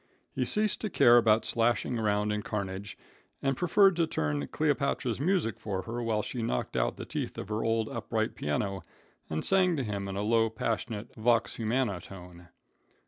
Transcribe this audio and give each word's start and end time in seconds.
He 0.33 0.45
ceased 0.45 0.81
to 0.81 0.89
care 0.89 1.17
about 1.17 1.45
slashing 1.45 1.99
around 1.99 2.31
in 2.31 2.41
carnage, 2.41 2.97
and 3.39 3.55
preferred 3.55 3.95
to 3.97 4.07
turn 4.07 4.47
Cleopatra's 4.47 5.19
music 5.21 5.59
for 5.59 5.83
her 5.83 6.01
while 6.01 6.23
she 6.23 6.41
knocked 6.41 6.75
out 6.75 6.97
the 6.97 7.05
teeth 7.05 7.37
of 7.37 7.49
her 7.49 7.63
old 7.63 7.87
upright 7.87 8.33
piano 8.33 8.81
and 9.29 9.45
sang 9.45 9.75
to 9.77 9.83
him 9.83 10.07
in 10.07 10.15
a 10.15 10.23
low, 10.23 10.49
passionate, 10.49 11.13
vox 11.15 11.57
humana 11.57 11.99
tone. 12.01 12.47